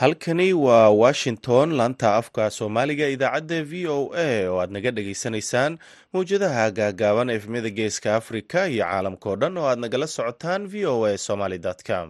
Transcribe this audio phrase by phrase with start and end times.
[0.00, 5.72] halkani waa washington laanta afka soomaaliga idaacadda v o a oo aad naga dhagaysanaysaan
[6.12, 11.18] mawjadaha gaagaaban efmyada geeska africa iyo caalamkao dhan oo aad nagala socotaan v o a
[11.26, 11.58] somaly
[11.88, 12.08] com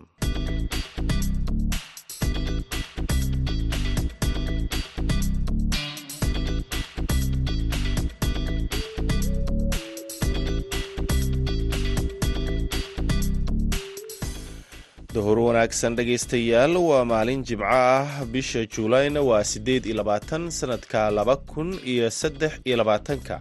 [15.20, 18.24] duhur wanaagsan dhegaystayaal waa maalin jimco ah.
[18.32, 23.36] Bisha juulayna waa siddeed iyo labaatan sannadka laba kun iyo saddex iyo labaatanka.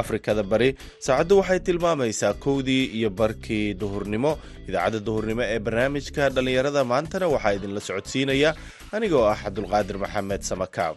[0.00, 0.70] Afrikada bari
[1.06, 4.32] saacaddu waxay tilmaamaysaa kowdii iyo barkii duhurnimo.
[4.68, 8.50] Idaacadda duhurnimo ee barnaamijka dhallinyarada maantana waxaa idinla socodsiinaya.
[8.96, 10.96] Anigoo ah cabdulqaadir maxamed samakaab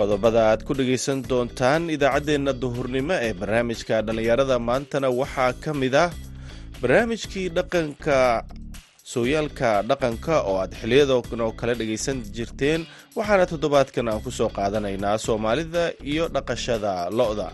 [0.00, 6.10] qodobada aad ku dhegaysan doontaan idaacaddeenna duhurnimo ee barnaamijka dhallinyarada maantana waxaa ka mid ah
[6.82, 8.18] barnaamijkii dhaqanka
[9.12, 12.80] sooyaalka dhaqanka oo aad xiliyadan oo kale dhegaysan jirteen
[13.16, 17.48] waxaana toddobaadkan aan ku soo qaadanaynaa soomaalida iyo dhaqashada lo-da.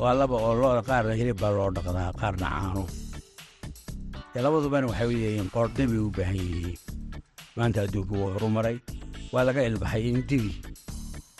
[0.00, 2.84] Waa laba oo lo-da qaarna hilib baa loo dhaqdaa qaarna caano.
[4.32, 6.76] Dee labadubana waxay leeyihiin qoordhin bay u baahan yihiin.
[7.56, 8.76] Maanta adduunku wuu horumaray
[9.34, 10.52] waa laga ilbaxay in dibi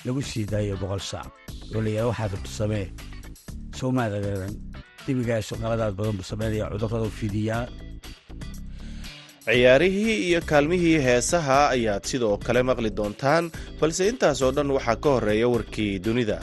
[0.07, 1.29] lagu sii daayo boqol saac
[1.75, 2.87] oo layaha waxaad rabto samee
[3.79, 4.55] soomaada reeran
[5.07, 7.65] dibigaasu qaladaad badan buu samaynaya cudurradu fidiyaa.
[9.47, 13.45] Ciyaarihii iyo kaalmihii heesaha ayaad sidoo kale maqli doontaan
[13.81, 16.39] balse intaas oo dhan waxaa ka horreeya warkii dunida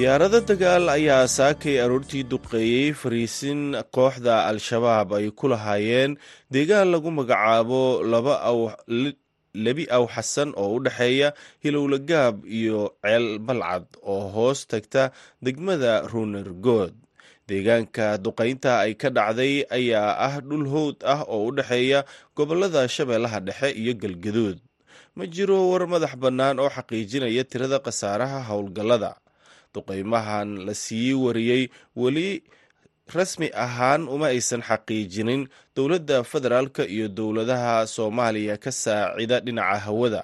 [0.00, 3.60] diyaarado dagaal ayaa saakay aroortii duqeeyey fariisin
[3.96, 6.12] kooxda al-shabaab ay ku lahaayeen
[6.54, 7.80] deegaan lagu magacaabo
[9.64, 11.28] lebi aw xasan oo u dhexeeya
[11.64, 15.02] hilowlagaab iyo ceel balcad oo hoos tagta
[15.44, 16.94] degmada ruunergood
[17.48, 22.00] deegaanka duqaynta ay ka dhacday ayaa ah dhul howd ah oo u dhexeeya
[22.36, 24.56] gobollada shabeellaha dhexe iyo galgaduud.
[25.16, 29.12] Ma jiro war madax bannaan oo xaqiijinaya tirada khasaaraha howlgallada
[29.74, 31.62] duqaymahan la sii wariyey
[31.96, 32.42] weli
[33.14, 35.42] rasmi ahaan uma aysan xaqiijinin
[35.76, 40.22] dowladda federaalka iyo dowladaha soomaaliya ka saacida dhinaca hawada.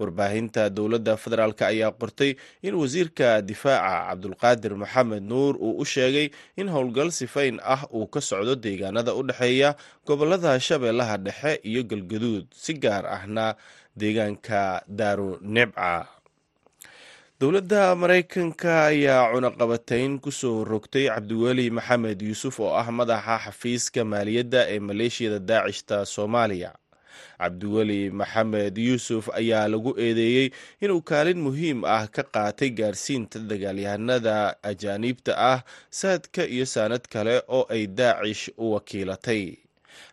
[0.00, 2.32] Warbaahinta dowladda federaalk ayaa qortay
[2.66, 8.20] in wasiirka difaaca cabdulqaadir maxamed nuur uu u sheegay in howlgal sifayn ah uu ka
[8.20, 13.46] socdo deegaanada u dhexeeya gobollada shabeellaha dhexe iyo galgaduud si gaar ahna
[14.00, 16.08] deegaanka daaru nebca
[17.40, 24.60] dowladda maraykanka ayaa cunaqabatayn ku soo rogtay cabdiweli maxamed yuusuf oo ah madaxa xafiiska maaliyadda
[24.74, 26.70] ee maleeshiyada daacishta soomaaliya.
[27.40, 30.50] Cabdiweli maxamed yuusuf ayaa lagu eedeeyey
[30.84, 34.36] inuu kaalin muhiim ah ka qaatay gaarsiinta dagaalyahanada
[34.70, 39.56] ajaaniibta ah saadka iyo saanad kale oo ay daacish u wakiilatay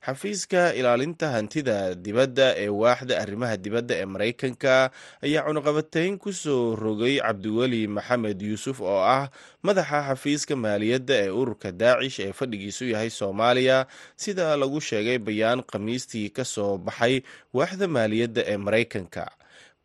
[0.06, 4.74] xafiiska ilaalinta hantida dibadda ee waaxda arrimaha dibadda ee maraykanka
[5.26, 9.30] ayaa cunaqabatayn ku soo rogay cabdiweli maxamed yuusuf oo ah
[9.66, 13.78] madaxa xafiiska maaliyadda ee ururka daacish ee fadhigiisu yahay soomaaliya.
[14.24, 17.16] Sida lagu sheegay bayaan khamiistii ka soo baxay
[17.58, 19.24] waaxda maaliyadda ee maraykanka.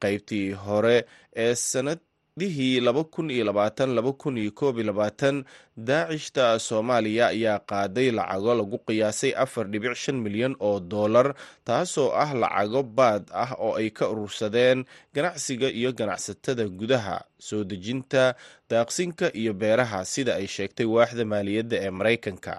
[0.02, 0.98] Qaybtii hore
[1.44, 1.98] ee sanad
[2.36, 5.44] dihii laba kun iyo labaatan laba kun iyo koob iyo labaatan
[5.76, 11.34] daacishta soomaaliya ayaa qaaday lacago lagu qiyaasay afar dhibic shan milyan oo dollar
[11.64, 14.84] taasoo ah lacago baad ah oo ay ka urursadeen
[15.14, 17.20] ganacsiga iyo ganacsatada gudaha.
[17.38, 18.34] Soo dejinta
[18.70, 22.54] daaqsinka iyo beeraha sida ay sheegtay waaxda maaliyadda ee maraykanka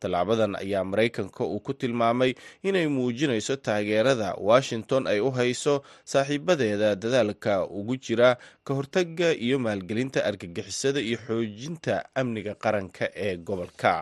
[0.00, 2.32] tallaabadan ayaa maraykanka uu ku tilmaamay
[2.68, 5.74] inay muujinayso taageerada washington ay u hayso
[6.12, 8.30] saaxiibadeeda dadaalka ugu jira
[8.66, 13.92] ka hortagga iyo maalgelinta argagixisada iyo xoojinta amniga qaranka ee gobolka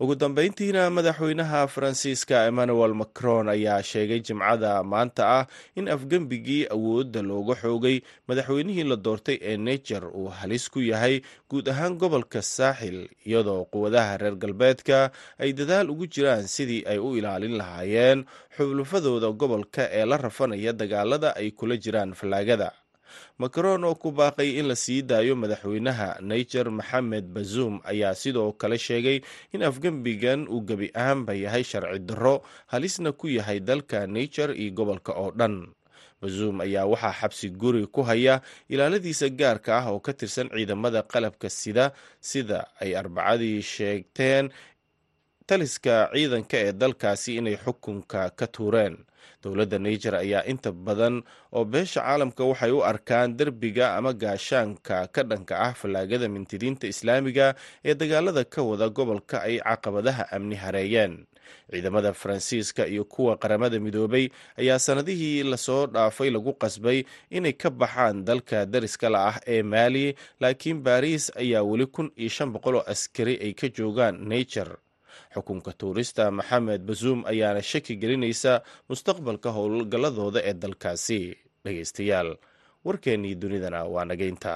[0.00, 5.46] ugu dambeyntiina madaxweynaha faransiiska emmanuel macron ayaa sheegay jimcada maanta ah
[5.78, 7.96] in afgembigii awoodda looga xoogay
[8.28, 11.20] madaxweynihii la doortay ee nejer uu halis ku yahay
[11.50, 17.16] guud ahaan gobolka saaxil iyadoo quwadaha reer galbeedka ay dadaal ugu jiraan sidii ay u
[17.16, 18.24] ilaalin lahaayeen
[18.56, 22.68] xulufadooda gobolka ee la rafanaya dagaalada ay kula jiraan fallaagada
[23.38, 28.78] macron oo ku baaqay in la sii daayo madaxweynaha niger maxamed bazuum ayaa sidoo kale
[28.78, 29.20] sheegay
[29.52, 32.42] in afgembigan uu gebi ahaanba yahay sharci darro
[32.72, 35.66] halisna ku yahay dalka niger iyo gobolka oo dhan.
[36.22, 38.40] Bazuum ayaa waxaa xabsi guri ku haya
[38.72, 44.48] ilaaladiisa gaarka ah oo ka tirsan ciidamada qalabka sida sida ay arbacadii sheegteen
[45.46, 48.96] taliska ciidanka ee dalkaasi inay xukunka ka tuureen
[49.46, 51.22] dowladda niger ayaa inta badan
[51.56, 57.46] oo beesha caalamka waxay u arkaan derbiga ama gaashaanka ka dhanka ah fallaagada mintidiinta islaamiga
[57.88, 61.14] ee dagaalada ka wada gobolka ay caqabadaha amni hareeyeen.
[61.70, 64.26] Ciidamada faransiiska iyo kuwa qaramada midoobay
[64.58, 66.98] ayaa sanadihii la soo dhaafay lagu qasbay
[67.30, 70.04] inay ka baxaan dalka dariska la ah ee maali
[70.42, 74.68] laakiin baariis ayaa weli kun iyo shan boqol oo askari ay ka joogaan niger
[75.34, 78.52] xukunka tuurista maxamed bazuum ayaana shaki gelinaysa
[78.88, 81.20] mustaqbalka howlgalladooda ee dalkaasi.
[81.64, 82.30] Dhegeystayaal
[82.86, 84.52] warkeennii dunidana waa nageynta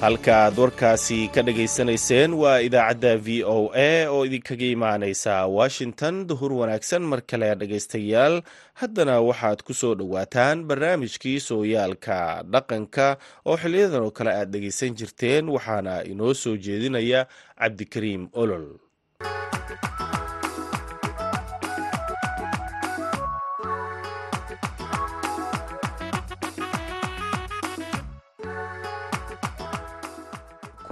[0.00, 6.26] halka aad warkaasi ka dhageysanayseen waa idaacadda v o a oo idinkaga imaaneysa washington.
[6.28, 8.42] Duhur wanaagsan mar kale dhegaystayaal
[8.80, 13.16] haddana waxaad ku soo dhowaataan barnaamijkii sooyaalka dhaqanka
[13.48, 17.26] oo xiliyadan oo kale aad dhegaysan jirteen waxaana inoo soo jeedinaya
[17.58, 18.66] cabdikariim olol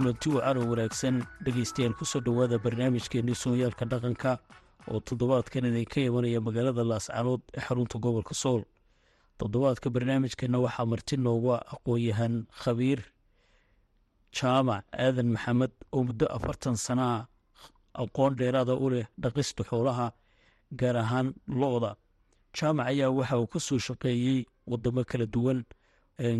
[0.05, 4.33] kulanti wacan oo wanaagsan dhegaystayaal ku soo dhowaada barnaamijkeennii sooyaalka dhaqanka
[4.93, 8.63] oo toddobaadkan idinka imanaya magaalada laascanood ee xarunta gobolka sool.
[9.39, 13.01] Toddobaadka barnaamijkeenna waxaa marti noogu aqoon-yahan khabiir
[14.37, 17.27] jaamac aadan maxamed oo muddo afartan sanaa
[18.03, 20.13] aqoon dheeraada u leh dhaqista xoolaha
[20.81, 21.97] gaar ahaan lo-da.
[22.57, 25.65] Jaamac ayaa waxa uu ka soo shaqeeyey wadamo kala duwan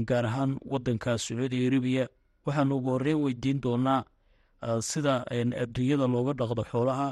[0.09, 2.05] gaar ahaan wadanka sacuudi arabiya
[2.47, 4.01] waxaanu ugu horeyn weydiin doonaa
[4.91, 5.15] sida
[5.63, 7.09] adduunyada looga dhaqdo xoolaha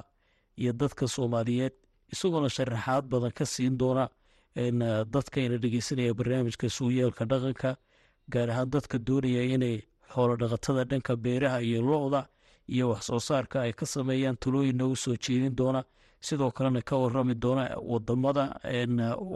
[0.60, 1.74] iyo dadka soomaaliyeed
[2.12, 4.04] isagoona sharaxaad badan ka siin doona
[5.14, 7.70] dadkayna dhegeysanaya barnaamijka suuyaalka dhaqanka
[8.32, 9.76] gaar ahaan dadka doonaya inay
[10.12, 12.20] xoolo dhaqatada dhanka beeraha iyo lo-da
[12.68, 15.82] iyo waxsoo saarka ay ka sameeyaan talooyin noogu soo jeedin doona.
[16.26, 18.44] Sidoo kalena ka warami doona waddamada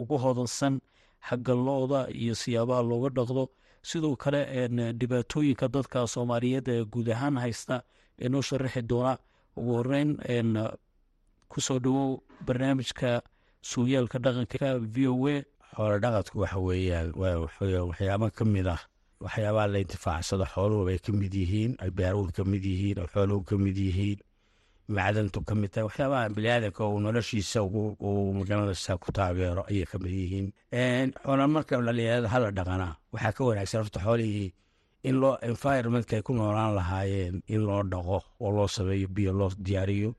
[0.01, 0.79] ugu hodansan
[1.27, 3.43] xagga lo-da iyo siyaabaha looga dhaqdo
[3.89, 4.41] sidoo kale
[4.99, 7.75] dhibaatooyinka dadka soomaaliyeed ee guud ahaan haysta
[8.21, 9.13] ee noo sharaxi doona.
[9.57, 10.11] Ugu horeyn
[11.51, 13.21] ku soo dhowow barnaamijka
[13.61, 15.35] suuyaalka dhaqanka v o a.
[15.75, 17.09] Xoolo dhaqadku waxa weeyaan
[17.89, 18.81] waxyaaba ka mid ah
[19.25, 23.41] waxyaabaha la intifaacsado xooluhu ay ka mid yihiin ay beeruhu ka mid yihiin ay xooluhu
[23.49, 24.19] ka mid yihiin
[24.95, 28.43] macdantu ka mid tahay waxyaabaha biniaadanka uu noloshiisa uu
[29.03, 30.47] ku taageero ayay ka mid yihiin.
[31.23, 34.53] Xoola marka dhalinyarada hala dhaqanaa waxaa ka wanaagsan horta xoolihii
[35.03, 40.11] in loo environmentka ku noolaan lahaayeen in loo dhaqo oo loo sameeyo biyo loo diyaariyo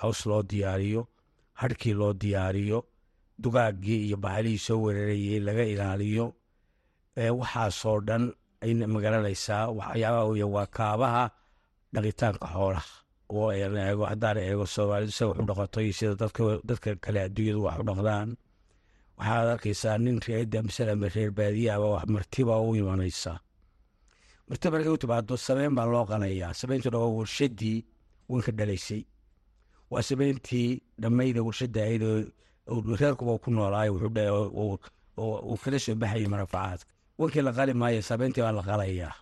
[0.00, 1.02] caws loo diyaariyo
[1.60, 2.78] harhkii loo diyaariyo
[3.42, 6.26] dugaaggii iyo bahalihii soo weerarayay laga ilaaliyo.
[7.16, 8.32] Waxaasoo dhan
[8.62, 11.24] ay ma garanaysaa waxyaabaha waa kaabaha
[11.94, 13.01] dhaqitaanka xoolaha
[13.40, 16.14] oo eego haddaan eego soomaalida sida wax u dhaqato iyo sida
[16.68, 18.28] dadka kale adduunyadu wax u dhaqdaan
[19.18, 23.32] waxaad arkaysaa nin reeda masalama reer baadiyaaba wax martiba u imanaysa.
[24.48, 26.52] Marti markay u timaado sameyn baa loo qanayaa.
[26.60, 27.78] Sameyntuna waa warshadii
[28.28, 29.02] wanka dhalaysay.
[29.90, 30.68] Waa sameyntii
[31.02, 32.02] dhammayda warshada ahayd
[33.00, 38.62] reerkuba ku noolaay uu kala soo baxayay marafacaadka wankii la qali maayo sameyntii baa la
[38.62, 39.14] qalayaa.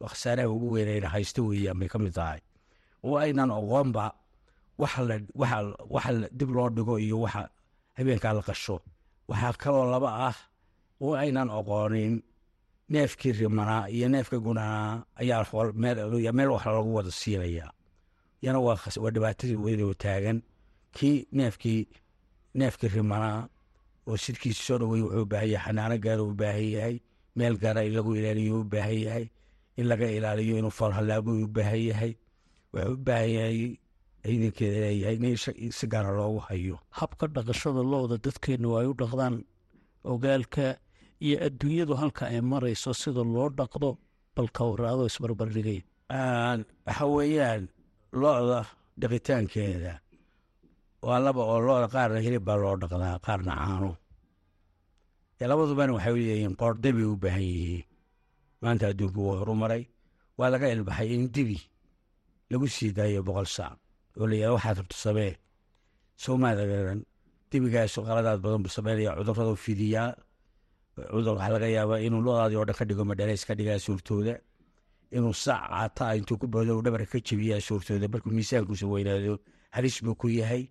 [0.00, 2.40] Waa ugu weynayna haysto weeyaan bay ka mid tahay
[3.04, 4.04] oo aynan oqoonba
[4.78, 7.48] waxa dib loo dhigo iyo waxa
[7.96, 8.76] habeenkaa la qasho.
[9.28, 10.36] Waxaa kaloo laba ah
[11.00, 12.22] oo aynan oqoonin
[12.88, 15.72] neefkii rimanaa iyo neefka gunanaa ayaa
[16.32, 17.70] meel wax lagu wada siinayaa.
[18.42, 18.76] Yana waa
[19.14, 20.42] dhibaatadii weynoo taagan.
[20.96, 21.88] Kii neefkii
[22.54, 23.48] neefkii rimanaa
[24.06, 26.96] oo sidkiisi soo dhawey wuxuu baahan yahay xanaano gaara u baahan yahay
[27.36, 29.26] meel gaara in lagu ilaaliyo u baahan yahay
[29.76, 32.12] in laga ilaaliyo inuu farhalaabo u baahan yahay
[32.72, 33.60] wuxuu u baahan yahay
[34.24, 35.16] ciidankeeda leeyahay
[35.64, 36.76] in si gaara loogu hayo.
[36.98, 39.34] Habka dhaqashada lo-da dadkeennu ay u dhaqdaan
[40.12, 40.66] ogaalka
[41.26, 43.88] iyo adduunyadu halka ay marayso sida loo dhaqdo
[44.36, 45.80] balka waraado isbarbardhigay.
[46.86, 47.62] Waxa weeyaan
[48.20, 48.60] lo-da
[49.00, 49.92] dhaqitaankeeda
[51.06, 53.90] waa laba oo lo-da qaarna hilib baa loo dhaqdaa qaarna caano.
[55.50, 57.84] Labadubana waxay leeyihiin qoordhe bay u baahan yihiin.
[58.62, 59.82] Maanta adduunku wuu horumaray
[60.38, 61.58] waa laga ilbaxay in dibi
[62.50, 63.76] lagu sii daayo boqol saac
[64.20, 65.32] oo la yihah waxaad rabto samee.
[66.22, 67.00] Soomaada garan
[67.50, 70.10] dibigaasu qaladaad badan buu sameynaya fidiyaa.
[71.12, 74.34] Cudur waxaa laga yaabaa inuu loodaadii oo dhan ka dhigo madhaleys ka dhigaa suurtooda.
[75.16, 78.06] Inuu sac cataa intuu ku boodo uu dhabarka ka jebiyaa suurtooda.
[78.12, 79.38] Markuu miisaankuusa weynaado
[79.76, 80.64] halis buu ku yahay.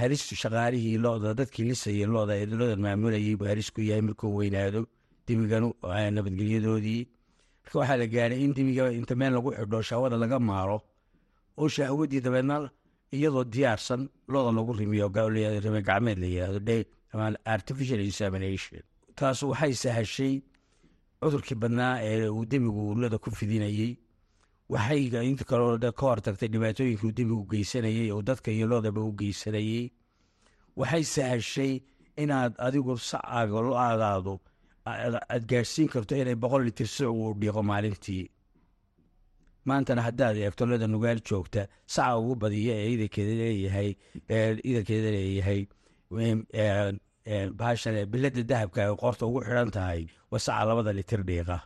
[0.00, 4.80] Halistu shaqaalihii looda dadkii lisayay looda ee looda maamulayay buu halis ku yahay markuu weynaado.
[5.26, 5.68] Dibiganu
[6.16, 7.02] nabadgelyadoodii
[7.64, 10.78] marka waxaa la gaaray in dibiga inta meel lagu xidho shahwada laga maaro
[11.58, 12.70] oo shahwadii dabeedna
[13.12, 15.08] iyadoo diyaarsan looda lagu rimiyo
[15.64, 16.84] rime gacmeed la yihahdo
[17.44, 18.80] artificial insemination.
[19.16, 20.42] Taasu waxay sahashay
[21.22, 23.96] cudurkii badnaa ee uu demigu lada ku fidinayey
[24.68, 29.92] waxay inta kaloo ka hortagtay dhibaatooyinkii uu demigu geysanayey oo dadka iyo loodaba u geysanayey
[30.76, 31.72] waxay sahashay
[32.22, 34.34] inaad adigu sacaaga lo'aadaado
[34.86, 38.24] aad gaadhsiin karto inay boqol litir sic uu dhiiqo maalintii.
[39.68, 43.90] Maantana haddaad eegto lada nugaal joogta saca ugu badiya ee idankeeda leeyahay
[44.70, 45.60] idankeeda leeyahay
[47.58, 51.56] bahashan bilada dahabka ay qoorta ugu xidhan tahay waa saca labada litir dhiiqa.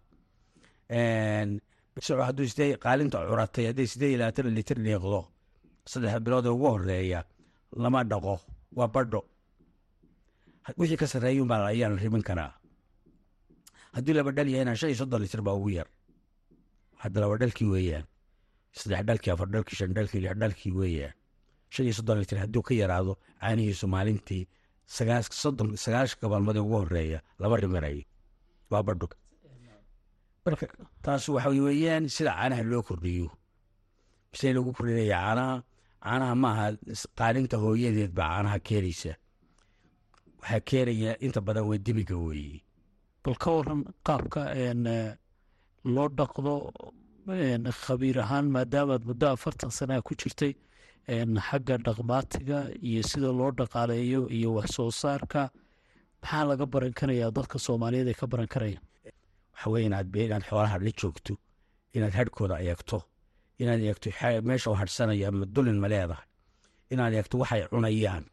[2.28, 5.20] Hadduu sidee qaalinta curatay hadday siddeed iyo labaatan litir dhiiqdo
[5.90, 7.20] saddex bilood ee ugu horreeya
[7.82, 8.34] lama dhaqo
[8.78, 9.20] waa badho.
[10.78, 12.52] Wixii ka sarreeyunbaa ayaa la rimin karaa
[13.94, 15.88] haddii laba dhal yahayna shan iyo soddon litir baa ugu yar.
[17.02, 18.04] Hadda laba dhalkii weeyaan
[18.72, 21.14] saddex dhalkii afar dhalkii shan dhalkii lix dhalkii weeyaan
[21.70, 24.44] shan iyo soddon litir hadduu ka yaraado caanihiisu maalintii
[25.42, 28.02] soddon sagaashanka maalmood ugu horreeya laba riminayo
[28.70, 29.08] waa badho
[30.46, 30.66] marka
[31.04, 33.28] taas waxa weeyaan sida caanaha loo kordhiyo.
[34.38, 35.54] See lagu kordhinaya caanaha
[36.04, 36.64] caanaha maaha
[37.18, 39.12] qaalinta hooyadeed baa caanaha keenaysa.
[40.40, 42.60] Waxaa keenaya inta badan waa demiga weeye
[43.28, 44.40] bal ka waran qaabka
[45.94, 46.54] loo dhaqdo
[47.84, 50.52] khabiir ahaan maadaamaad muddo afartan sanaa ku jirtay
[51.48, 52.58] xagga dhaqmaatiga
[52.88, 55.42] iyo sida loo dhaqaaleeyo iyo wax soo saarka
[56.22, 58.84] maxaa laga baran karayaa dadka soomaaliyeed ay ka baran karayaan?
[59.52, 61.32] Waxa weye inaad inaad xoolaha la joogto
[61.96, 62.98] inaad hadhkooda eegto
[63.62, 64.08] inaad eegto
[64.48, 66.26] meesha u hadhsanaya ma dulin ma leedahay.
[66.92, 68.24] Inaad eegto waxay cunayaan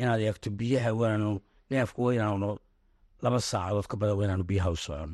[0.00, 1.30] inaad eegto biyaha waanu
[1.70, 2.48] neefku waynaanu
[3.24, 5.12] laba saacadood ka badan waynaanu biyaha u socon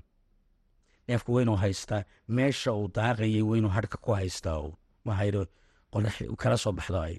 [1.09, 2.03] neefku waynuu haystaa
[2.37, 4.59] meesha uu daaqayay waynuu hadhka ku haystaa
[5.09, 5.41] waxayna
[5.93, 7.17] qorax kala soo baxdo ay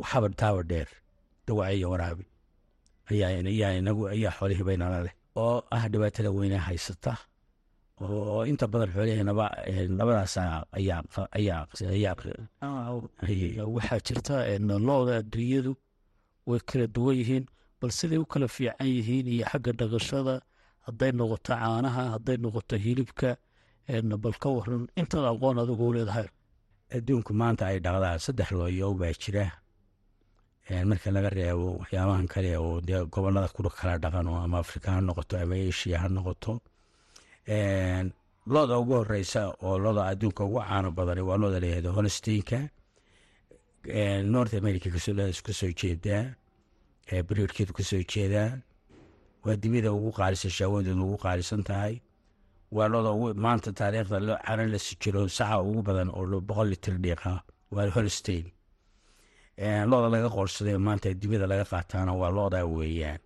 [0.00, 0.88] waxaba taawa dheer
[1.46, 2.24] dawace iyo waraabi
[3.10, 7.12] ayaa inagu ayaa xoolihii baynala leh oo ah dhibaatada weynaa haysata
[8.02, 9.46] oo inta badan xooliheenaba
[9.98, 10.34] labadaas
[13.74, 14.34] waxaa jirta
[14.88, 15.72] looda adduunyadu
[16.48, 17.44] way kala duwan yihiin
[17.80, 20.34] bal siday u kala fiican yihiin iyo xagga dhaqashada
[20.86, 23.30] hadday noqoto caanaha hadday noqoto hilibka
[24.24, 26.28] bal ka waran intaad aqoon adigu leedahay.
[26.96, 29.46] Adduunku maanta ay dhaqdaan saddex looyow baa jira.
[30.88, 35.00] Marka laga reebo waxyaabahan kale oo dee gobollada ku kala dhaqan oo ama afrika ha
[35.00, 36.52] noqoto ama asia ha noqoto
[38.52, 42.58] looda ugu horeysa oo looda adduunka ugu caano badani waa looda layahdo holsteinka
[44.34, 44.88] north america
[45.46, 46.34] ka soo jeedaa
[47.10, 48.50] beriodkeedu ka soo jeedaa
[49.44, 52.00] waa dibida ugu qaalisan shaawadeedu ugu qaalisan tahay.
[52.76, 53.10] Waa looda
[53.44, 57.42] maanta taariikhda cana la sijiro saca ugu badan oo boqol litir dhiiqa.
[57.70, 58.46] Waa holstein.
[59.90, 63.20] Looda laga qoorsaday maanta dibida laga qaataana waa looda weeyaan.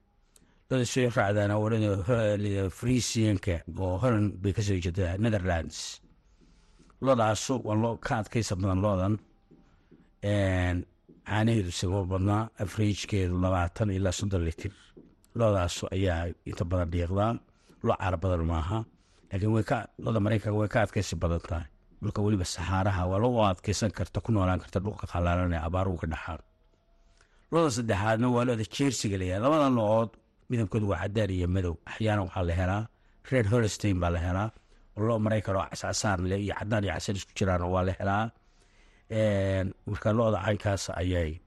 [0.70, 5.78] Looda soo raacdaana walada frisianka oo holan bay ka soo jeedaa netherlands.
[7.00, 8.22] Loodaasu waa loo ka
[8.60, 9.14] badan loodan
[11.30, 14.72] caanaheedu sababo badnaa afrejkeedu labaatan ilaa soddon litir
[15.38, 17.32] loodaasu ayaa inta badan dhiiqdaa
[17.87, 18.78] loo caara badan maaha.
[19.30, 19.52] Laakiin
[20.04, 21.66] looda maraykanka way ka adkaysi badan tahay.
[22.02, 26.06] Dhulka weliba saxaaraha waa loo adkeysan karta ku noolaan karta dhulka qalaalan ee abaaruhu ka
[26.12, 26.40] dhaxaan.
[27.52, 30.10] Looda saddexaadna waa looda jeersiga layahay labada loood
[30.50, 31.75] midabkoodu waa cadaan iyo madow.
[31.90, 32.82] Axyaana waxaa la helaa
[33.30, 34.49] red holstein baa la helaa.
[34.96, 38.25] Oo loo maraykan oo cascasaan leh iyo cadaan iyo casaan isku jiraan waa la helaa
[39.10, 41.40] marka looda caynkaas ayay.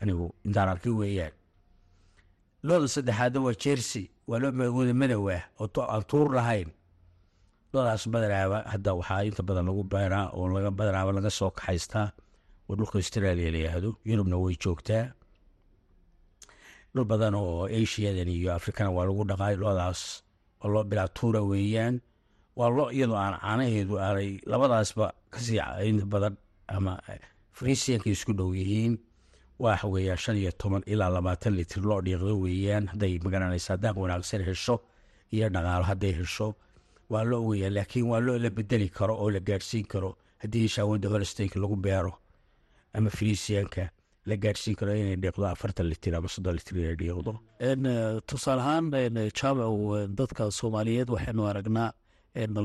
[0.00, 1.32] Anigu intaan arkay weeyaan.
[2.62, 6.68] Looda saddexaadna waa jersey waa loo wada madow ah oo aan tuur lahayn.
[7.72, 12.08] Loodaas badanaaba hadda waxaa inta badan lagu beeraa oo laga badanaaba laga soo kaxaystaa.
[12.68, 15.12] Oo dhulka australia layihahdo yurubna way joogtaa.
[16.94, 20.00] Dhul badan oo asiadan iyo afrikana waa lagu dhaqaay loodaas
[20.64, 22.00] oo loo bilaa tuura weeyaan.
[22.56, 26.34] Waa loo iyadoo aan caanaheedu aanay labadaasba ka sii inta badan
[26.76, 26.92] ama
[27.52, 28.94] frisianka isku dhow yihiin
[29.58, 32.86] waxa weeyaan shan iyo toban ilaa labaatan litir loo dhiiqdo weeyaan.
[32.92, 34.76] Hadday magaranaysa daaq wanaagsan hesho
[35.32, 36.54] iyo dhaqaalo hadday hesho
[37.10, 37.74] waa loo weeyaan.
[37.74, 42.12] Laakiin waa loo la bedeli karo oo la gaadhsiin karo haddii shaawada holsteinka lagu beero.
[42.94, 43.90] Ama frisianka
[44.26, 47.32] la gaadhsiin karo inay dhiiqdo afartan litir ama soddon litir inay dhiiqdo.
[48.26, 48.90] Tusaale ahaan
[49.38, 51.92] jaamacu dadka soomaaliyeed waxaynu aragnaa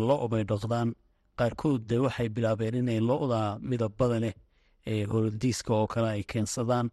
[0.09, 0.95] lo bay dhaqdaan
[1.37, 4.33] qaarkood de waxay bilaabeen inay lo-da midabada leh
[4.91, 6.87] ee holandiiska oo kale ay keensadaan.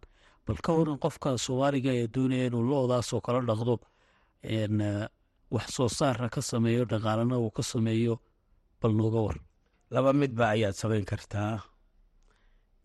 [0.45, 3.75] Bal ka waran qofka soomaaliga ee doonaya inuu lo-daasoo kala dhaqdo
[5.53, 8.15] wax soo saara ka sameeyo dhaqaalana uu ka sameeyo
[8.81, 9.37] bal nooga war.
[9.93, 11.61] Laba midba ayaad samayn kartaa.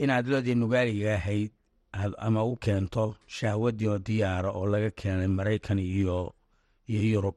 [0.02, 1.52] Inaad loodii nugaaliga ahayd
[2.26, 6.34] ama u keento shahwadii oo diyaara oo laga keenay maraykan iyo
[6.88, 7.36] iyo yurub.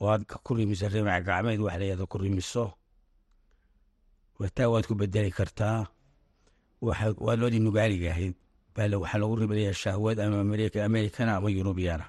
[0.00, 2.64] Oo aad ku rimiso rimac gacmeed wax layada ku rimiso
[4.38, 5.86] wataa waad ku bedeli kartaa.
[6.80, 8.34] Waa loodii nugaaliga ahayd
[8.76, 10.40] waxaa lagu riminaya shahwad ama
[10.84, 12.06] americana ama yurubiyana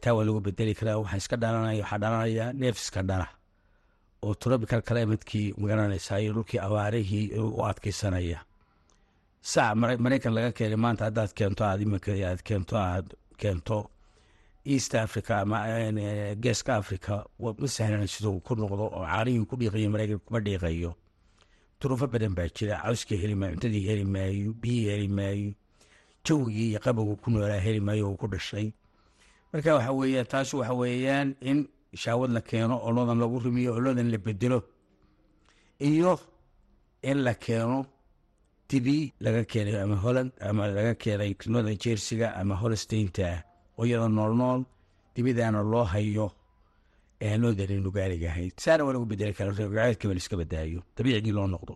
[0.00, 0.98] taa waa lagu bedeli karaa.
[0.98, 3.28] Waxaa iska dhalanaya waxaa dhalanaya neefska dhala
[4.22, 8.40] oo tropical climatekii ma garanaysaa iyo dhulkii abaarihii u adkeysanaya.
[9.42, 13.90] Sac maraykan laga keenay maanta haddaad keento aad iminka aad keento aad keento.
[14.64, 15.58] East africa ama
[16.36, 20.92] geeska africa ma sahlan siduu ku noqdo oo caanihii ku dhiiqayo maraykan kuma dhiiqayo
[21.80, 22.76] duruufo badan baa jira.
[22.84, 25.50] Cawskii heli maayo cuntadii heli maayo biyii heli maayo
[26.24, 28.72] jawigii iyo qabowga ku noolaa heli maayo uu ku dhashay.
[29.52, 31.58] Marka waxa weeyaan taas waxa weeyaan in
[32.02, 34.62] shaawad la keeno oo lagu rumiyo oo la bedelo
[35.80, 36.12] iyo
[37.02, 37.86] in la keeno
[38.68, 43.42] dibi laga keenay ama holland ama laga keenay loodan jersiga ama holsteynta
[43.78, 44.60] oo iyada nool nool
[45.14, 46.26] dibidaana loo hayo
[47.20, 48.52] loodan nugaaliga ahayd.
[48.60, 49.52] Saana waa lagu bedeli kara
[50.14, 50.82] liska badaayo.
[50.96, 51.74] Dabiicigii loo noqdo.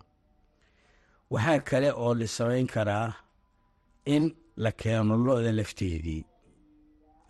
[1.31, 3.13] Waxaa kale oo la samayn karaa
[4.07, 6.25] in la keeno looda lafteedii.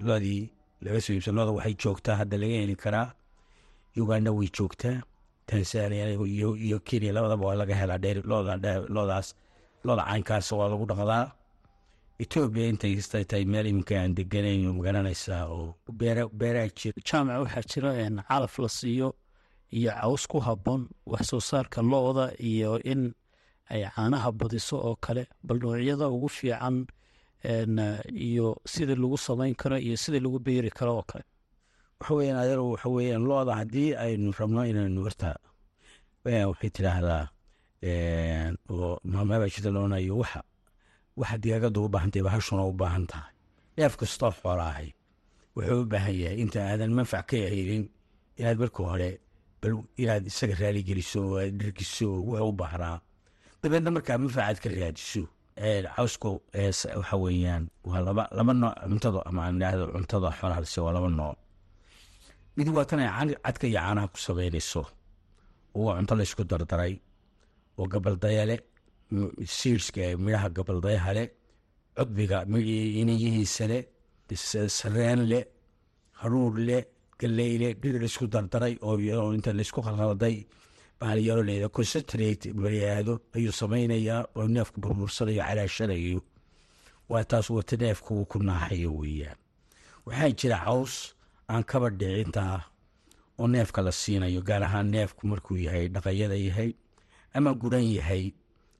[0.00, 0.50] Loodii
[0.82, 3.08] laga soo iibsan looda waxay joogtaa hadda laga heli karaa.
[3.96, 5.02] Uganda way joogtaa.
[5.46, 8.22] Tanzania iyo kenya labadaba waa laga helaa dheer.
[8.94, 9.34] Loodaas
[9.84, 11.24] looda caynkaas waa lagu dhaqdaa
[12.22, 12.94] etoobiya intay
[13.28, 17.90] tahay meel iminka aan deganayn ma garanaysaa oo beeraa jira waxaa jira
[18.28, 19.08] calaf la siiyo
[19.78, 23.12] iyo caws ku habboon wax soo saarka lo-da iyo in
[23.72, 25.26] ay caanaha badiso oo kale.
[25.42, 26.86] Bal noocyada ugu fiican
[28.28, 31.24] iyo sida lagu samayn karo iyo sida lagu beeri karo oo kale.
[32.00, 35.34] Waxa weyaan adeer waxa weeyaan looda haddii aynu rabno inaynu horta
[36.24, 37.24] waxay tidhaahdaa
[38.70, 40.40] oo maamaabaa jirta loonayo waxa
[41.20, 43.32] waxa digaagadu u baahan tahay bahashuna u baahan tahay.
[43.76, 44.88] Neef kastoo xoolaahay
[45.56, 47.84] wuxuu u baahan yahay inta aadan manfac ka helin
[48.38, 49.10] inaad marka hore
[49.60, 49.72] bal
[50.02, 52.96] inaad isaga raali geliso aad dhergiso wuxuu u baahnaa
[53.62, 55.22] dabeedna markaa manfacaad ka raadiso
[55.96, 56.30] cawsku
[56.98, 59.62] waxa weeyaan waa laba laba nooc cuntada ama aan
[59.94, 61.36] cuntada xoolaha lase waa laba nooc.
[62.56, 64.82] Mid waa tan ay cadka iyo caanaha ku samaynayso
[65.78, 66.94] oo cunto laysku dardaray
[67.78, 68.42] oo gabaldaya
[69.46, 71.24] siirska midhaha gabaldayaha le
[71.96, 72.38] cudbiga
[73.00, 73.78] iniyihiisa le
[74.68, 75.40] sareen le
[76.20, 76.78] haruur le
[77.18, 80.36] galey le dhir laysku dardaray oo inta laysku qalqalday
[81.00, 86.20] baalyaro leeda concentrate bariyaado ayuu samaynayaa oo neefku burbursanayo calaashanayo.
[87.08, 89.36] Waa taas wata neefka uu ku naaxayo weeyaan.
[90.06, 90.94] Waxaa jira caws
[91.50, 92.58] aan kaba dhicintaa
[93.38, 96.70] oo neefka la siinayo gaar ahaan neefku markuu yahay dhaqayada yahay
[97.34, 98.32] ama guran yahay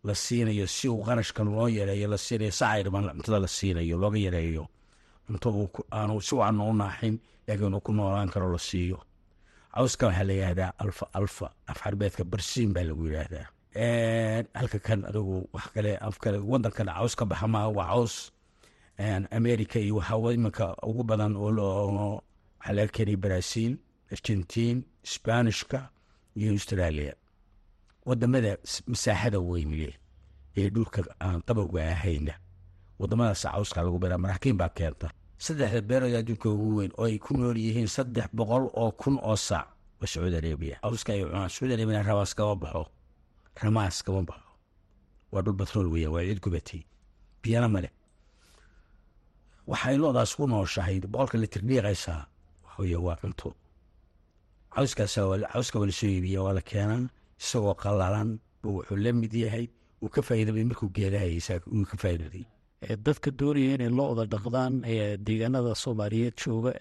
[0.06, 4.64] la siinayo si uu qarashkan loo yareeyo la siinayo sacayrbaan cuntada la siinayo looga yareeyo.
[5.26, 5.48] Cunto
[5.92, 7.14] aanu si aanu u naaxin
[7.46, 8.98] laakiin ku noolaan karo la siiyo.
[9.74, 13.46] Cawska waxaa la yidhahdaa alfa alfa af xarbeedka barsiin baa lagu yidhaahdaa.
[14.58, 16.38] Halka kan adigu wax kale af kale
[16.96, 18.14] caws ka baxa maa waa caws.
[19.38, 23.72] America iyo waxaa iminka ugu badan waxaa laga keenay brazil
[24.14, 24.76] argentiin
[25.12, 25.78] sbanishka
[26.38, 27.12] iyo australia
[28.08, 28.52] waddamada
[28.92, 29.94] masaaxada weyn leh
[30.56, 32.34] ee dhulka aan qabowga ahayna
[33.00, 35.08] wadamadaas cawska lagu beraa maraakiin baa keenta.
[35.44, 39.36] Saddexda beerood adduunka ugu weyn oo ay ku nool yihiin saddex boqol oo kun oo
[39.36, 39.66] saac.
[40.00, 40.76] Waa sacuudi arabiya.
[40.84, 42.82] Cawska ay cunaan sacuudi arabiya ramaas kama baxo.
[43.62, 44.50] Ramaas kama baxo.
[45.32, 46.80] Waa dhul batrool weeyaan waa cid gubatay.
[47.42, 47.90] Biyana male
[49.66, 52.22] waxay loodaas ku nooshahay boqolka litir dhiiqaysaa
[53.06, 53.48] waa cunto.
[54.74, 55.14] Cawskaas
[55.52, 57.08] cawska waa la soo iibiya waa la keenaa
[57.44, 58.30] isagoo qalalan
[58.64, 59.66] wuxuu la mid yahay.
[60.02, 62.44] Uu ka faa'iidabay markuu geelahaysa uu ka faa'iidaday
[63.06, 66.72] dadka doonaya inay lo-da dhaqdaan ee deegaanada soomaaliyeed jooga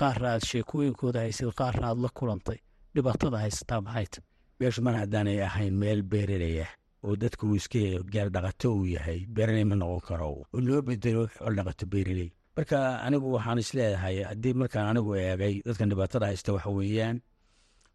[0.00, 2.58] qaarna aad sheekooyinkooda haysid qaarna aad la kulantay.
[2.94, 4.18] Dhibaatada haysataa maxayta
[4.60, 6.66] meeshu mar haddaanay ahayn meel beeralaya
[7.04, 7.78] oo dadku uu iska
[8.14, 10.28] gaal dhaqato uu yahay beeraley ma noqon karo.
[10.54, 15.88] Oo loo bedelo xool dhaqato beeraley marka anigu waxaan isleedahay haddii markaan anigu eegay dadkan
[15.92, 17.16] dhibaatada haysta waxa weeyaan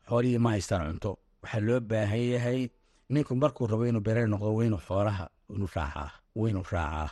[0.10, 1.12] xoolihii ma haystaan cunto
[1.45, 2.62] waxaa loo baahan yahay
[3.10, 7.10] ninku markuu rabo inuu beeraley noqdo waa inuu xoolaha inu raacaa waynu raacaa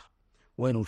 [0.58, 0.84] waynu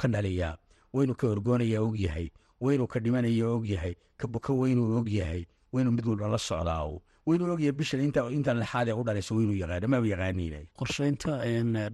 [0.00, 0.56] ka dhaliyaa
[0.92, 2.28] waynu ka orgoonaya og yahay
[2.60, 5.42] waynu ka dhimanaya og yahay ka buka weynuu og yahay
[5.72, 6.84] waynu mid walba la socdaa
[7.26, 11.32] waynu ogyahay bishan inta lexaad ee u dhalaysa waynu yaqaana maba yaqaaniina qorsheynta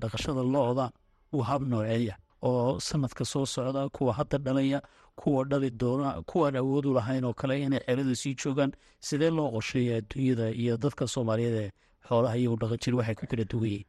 [0.03, 0.87] dhaqashada lo-da
[1.33, 2.15] waa hab nooceeya
[2.49, 4.81] oo sanadka soo socda kuwa hadda dhalaya
[5.21, 8.73] kuwa dhali doona kuwaan awoodu lahayn oo kale inay xerada sii joogaan
[9.07, 11.71] sidee loo qorsheeya adduunyada iyo dadka soomaaliyeed ee
[12.09, 13.87] xoolaha iyagu dhaqan jiri waxay ku kala duwan yihiin.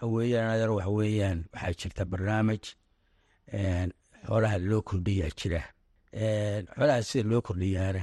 [0.00, 0.90] Waxa weeyaan adeer waxa
[1.52, 2.64] waxaa jirta barnaamij
[4.26, 5.60] xoolaha loo kordhiyaa jira.
[6.76, 8.02] Xoolaha sida loo kordhiyaana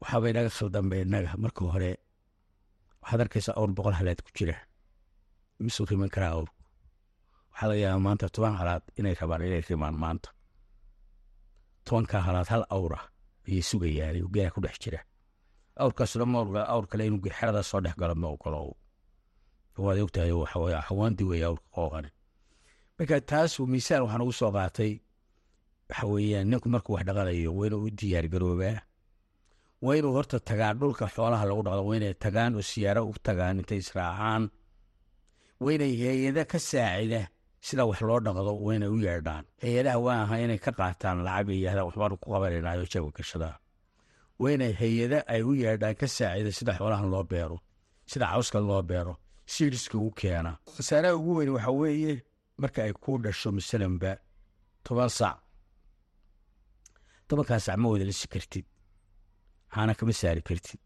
[0.00, 1.90] waxaaba inaga khaldanba innaga marka hore
[3.02, 4.54] waxaad arkaysaa awr boqol halaad ku jira.
[5.64, 6.54] Misuu riman karaa awrku
[7.52, 10.28] waxaa laga yaabaa maanta toban halaad inay rabaan inay rimaan maanta.
[11.84, 13.00] Tobankaa halaad hal awra
[13.48, 15.00] ayay sugayaan geela ku dhex jira.
[15.82, 16.38] Awrkaasuna ma
[16.74, 18.76] awr kale inuu xerada soo dhex galo ma ogolo
[19.84, 22.10] waad ogtahay waxaweye xawaandi weeye awrka qooqani.
[22.98, 24.92] Marka taas miisaan waxaan ugu soo qaatay
[25.90, 28.78] waxa weeyaan ninku markuu wax dhaqanayo waa inuu u diyaar garoobaa.
[29.84, 33.58] Waa inuu horta tagaan dhulka xoolaha lagu dhaqdo waa inay tagaan oo siyaaro u tagaan
[33.60, 34.42] intay israacaan
[35.62, 37.22] waa inay hay'ada ka saacida
[37.66, 39.44] sida wax loo dhaqdo waa inay u yeedhaan.
[39.62, 43.56] Hay'adaha waa aha inay ka qaataan lacag iyo yahda waxbaan ku qabanaynayo jaga gashadaa
[44.40, 47.56] waa inay hay'ada ay u yeedhaan ka saacida sida xoolahan loo beero
[48.10, 49.14] sida cawska loo beero
[49.52, 50.52] siiriska u keena.
[50.76, 52.14] Khasaaraha ugu weyn waxa weeye
[52.60, 54.12] marka ay ku dhasho masalanba
[54.84, 55.36] toban sac
[57.28, 58.66] tobankaa sac ma wada lisi kartid
[59.74, 60.80] caana kama saari kartid.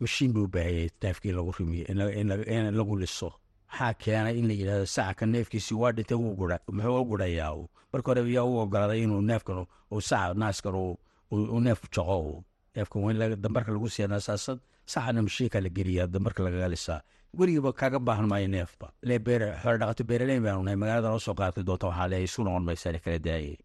[0.00, 3.30] Mashiin buu baahayay neefkii lagu rimiyo in lagu liso
[3.70, 7.52] maxaa keenay in la yidhahdo sacaka neefkiisi waa dhintay muxuu gurayaa
[7.92, 9.66] marka hore yaa u ogolaaday inuu neefkan
[10.10, 12.44] saca naaskan uu neefku jaqo
[12.76, 14.58] neefkan waa dambarka lagu siiya nasaasad
[14.92, 17.00] sacana mashiinka la geliyaa dambarka lagaga lisaa
[17.38, 18.86] weligiiba kaaga baahan maayo neefba.
[19.02, 20.76] Le beere xoolo dhaqato beeraleyn baanu nahay.
[20.82, 23.56] Magaalada noo soo qaatay doonta waxaa leeyahay isu noqon maysaa kala daayay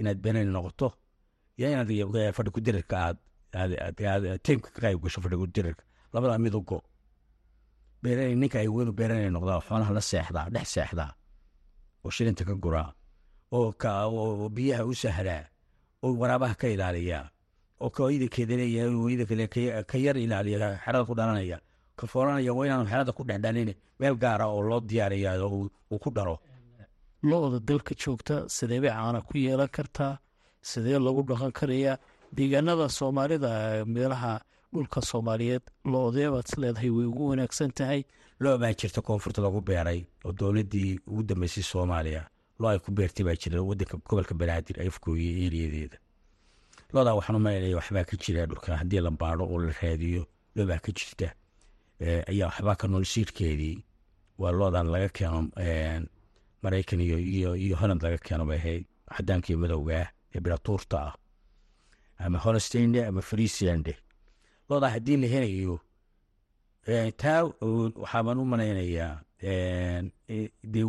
[0.00, 0.88] inaad beeraleyn noqoto
[1.60, 1.90] yaa inaad
[2.36, 3.18] fadhi ku dirirka aad
[4.44, 6.54] tiimka ka qayb gasho fadhi ku dirirka labadaa mid
[8.40, 11.10] ninka ay weynu beeraley noqdaa xoolaha la seexdaa dhex seexdaa
[12.04, 12.88] oo shilinta ka guraa
[13.52, 15.44] oo biyaha u sahlaa
[16.04, 17.24] oo waraabaha ka ilaaliyaa
[17.80, 21.58] oo kaidankeeda leeyahay ka yar ilaaliya xerada ku dhalanaya
[21.98, 26.36] ka foolanaya waa inaanu xerada ku dhexdhalin meel gaara oo loo diyaariya uu ku dharo
[27.28, 30.14] lo-da dalka joogta sidee bay caana ku yeelan kartaa?
[30.70, 31.96] Sidee lagu dhaqan karayaa
[32.36, 33.50] deegaanada soomaalida
[33.94, 34.32] meelaha
[34.72, 38.02] dhulka soomaaliyeed lo'odeebaad is leedahay way ugu wanaagsan tahay.
[38.40, 42.22] Loo baa jirta koonfurta lagu beeray oo dowladdii ugu dambeysay soomaaliya.
[42.58, 45.96] Loo ay ku beertay baa jira wadanka gobolka banaadir afkooye eeriyadeeda
[46.92, 48.76] loodaa waxaan u waxbaa ka jira dhulka.
[48.76, 50.26] Haddii la baadho oo la raadiyo
[50.56, 51.28] loo baa ka jirta.
[52.30, 53.84] Ayaa waxbaa ka nool siirkeedii.
[54.38, 55.48] Waa loodan laga keeno
[56.62, 58.84] maraykan iyo holland laga keeno bay ahayd.
[59.16, 61.14] Cadaankii madowgaa ee biratuurta ah.
[62.18, 63.96] Ama holsteinle ama frisiande
[64.68, 65.76] loodaa haddii la helayo
[67.22, 67.42] taa
[68.02, 69.14] waxaabaan u malaynayaa
[70.72, 70.80] de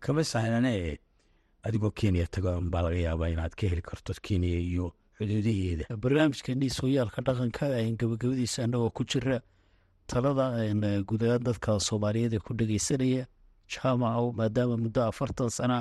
[0.00, 0.98] kama sahlane
[1.66, 4.86] adigoo kenya tago baa laga yaabaa inaad ka heli karto kenya iyo
[5.18, 7.66] xuduudaheeda barnaamijkeenii sooyaalka dhaqanka
[8.00, 9.40] gabagabadiisa annagoo ku jira
[10.06, 10.44] talada
[11.08, 13.24] gudahaan dadka soomaaliyeed ee ku dhegeysanaya
[13.72, 15.78] jaamacow maadaama muddo afartan sana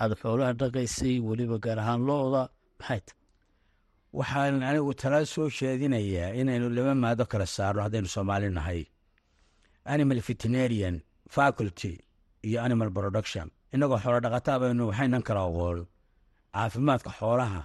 [0.00, 2.42] aada xoolaha dhaqaysay weliba gaar ahaan lo-da
[2.80, 3.12] maxay ta
[4.18, 8.80] waxaan anigu tala soo jeedinayaa inaynu laba maado kala saarno haddaynu soomaali nahay.
[9.94, 10.96] Animal veterinarian
[11.36, 11.92] faculty
[12.46, 13.46] iyo animal production.
[13.74, 15.78] Innagoo xoolo dhaqataa baynu waxaynan kala oqoon
[16.54, 17.62] caafimaadka xoolaha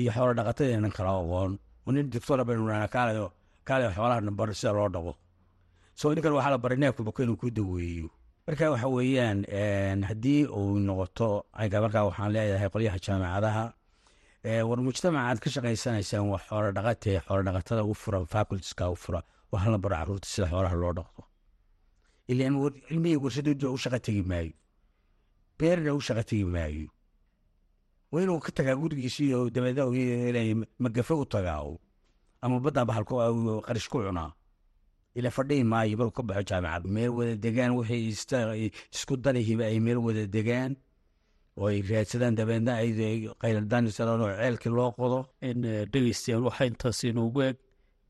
[0.00, 1.52] iyo xoolo dhaqatadeenan kala oqoon
[1.94, 3.26] nin doctora baynu nahnaa kaalayo
[3.66, 5.12] kaalayo xoolaha nambar sida loo dhaqo.
[5.98, 8.08] So ninkan waxaa la baray neefka buka inuu ku daweeyo
[8.46, 9.38] marka waxa weeyaan
[10.08, 11.28] haddii uu noqoto
[11.84, 13.64] markaa waxaan leeyahay qolyaha jaamacadaha
[14.44, 19.20] war mujtamaca aad ka shaqaysanaysaan waa xoolo dhaqatee xoolo dhaqatada u fura facultiska u fura
[19.52, 21.22] waxaa la baro carruurta sida xoolaha loo dhaqdo.
[22.28, 22.54] Ilaan
[22.88, 24.52] cilmihii warshadooda u shaqa tegi maayo.
[25.58, 26.88] Beerna u shaqa tegi maayo.
[28.10, 29.86] Waa inuu ka tagaa gurigiisa iyo dabeedna
[30.78, 31.62] magafe u tagaa
[32.42, 33.14] ama badda bahalku
[33.66, 34.32] qarish ku cunaa.
[35.14, 36.84] Ila fadhihi maayo markuu ka baxo jaamacad.
[36.94, 38.08] Meel wada degaan wixii
[38.94, 40.76] isku danihiba ay meel wada degaan
[41.58, 42.90] oo ay raadsadaan dabeedna ay
[43.42, 45.18] qayladaanisaan oo ceelkii loo qodo.
[45.92, 47.56] Dhegeystayaal waxaa intaas inoogu eg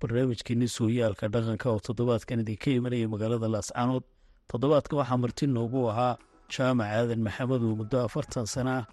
[0.00, 4.04] barnaamijkeeni sooyaalka dhaqanka oo toddobaadkan idinka imanaya magaalada laascaanood
[4.50, 6.14] toddobaadka waxaa marti noogu ahaa
[6.54, 8.86] jaamac aadan maxamed oo muddo afartan sana ah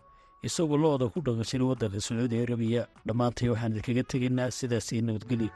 [0.47, 2.83] isagoo lo-da ku dhaqan jiray waddanka sacuudi arabiya.
[3.07, 5.49] Dhammaantay waxaan idinkaga tegaynaa sidaasii nabadgelyo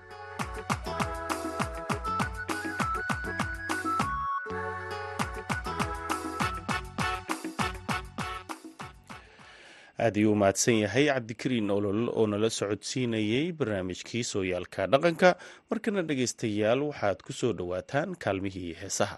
[9.99, 11.05] aad ayuu u mahadsan yahay.
[11.13, 15.35] Cabdikariin olol oo nala socodsiinayey barnaamijkii sooyaalka dhaqanka.
[15.69, 19.17] Markana dhegaystayaal waxaad ku soo dhowaataan kaalmihii heesaha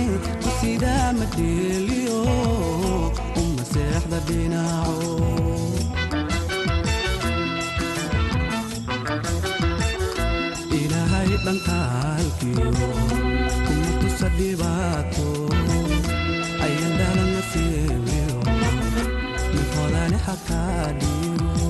[10.79, 12.69] ilaahay dhankaalkiyo
[13.65, 15.27] kuma tusa dhibaato
[16.65, 18.37] ayandhala nasiiliyo
[19.53, 21.60] ninkoodani xataa dhiibo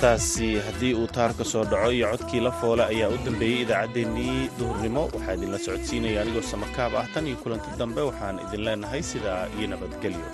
[0.00, 5.02] heestaasi haddii uu taarka soo dhaco iyo codkii la foole ayaa u dambeeyey idaacaddeenii duhurnimo.
[5.14, 9.68] Waxaa idinla socodsiinaya anigoo samakaab ah tan iyo kulanti dambe waxaan idin leenahay sidaa iyo
[9.68, 10.24] nabadgelyo